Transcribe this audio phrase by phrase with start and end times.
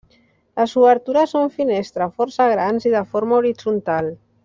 [0.61, 4.15] Les obertures són finestres força grans i de forma horitzontal.